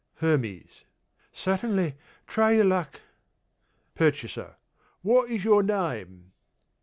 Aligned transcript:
HERMES: 0.15 0.85
Certainly; 1.31 1.93
try 2.25 2.53
your 2.53 2.65
luck. 2.65 3.01
PURCHASER: 3.93 4.55
What 5.03 5.29
is 5.29 5.43
your 5.45 5.61
name? 5.61 6.31